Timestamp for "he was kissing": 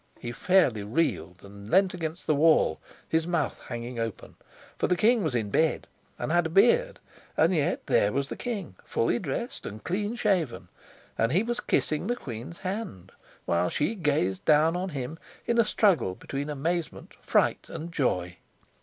11.31-12.07